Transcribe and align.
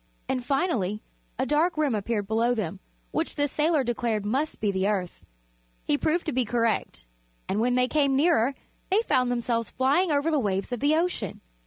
And, 0.27 0.43
finally, 0.43 1.03
a 1.37 1.45
dark 1.45 1.77
rim 1.77 1.93
appeared 1.93 2.25
below 2.25 2.55
them, 2.55 2.79
which 3.11 3.35
the 3.35 3.47
sailor 3.47 3.83
declared 3.83 4.25
must 4.25 4.59
be 4.59 4.71
the 4.71 4.87
Earth. 4.87 5.23
He 5.85 5.95
proved 5.95 6.25
to 6.25 6.31
be 6.31 6.43
correct 6.43 7.05
and 7.47 7.59
when 7.59 7.75
they 7.75 7.87
came 7.87 8.15
nearer 8.15 8.55
they 8.89 9.03
found 9.03 9.29
themselves 9.29 9.69
flying 9.69 10.11
over 10.11 10.31
the 10.31 10.39
waves 10.39 10.71
of 10.71 10.79
the 10.79 10.95
ocean. 10.95 11.39